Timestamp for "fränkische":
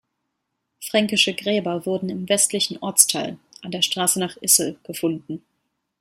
0.83-1.35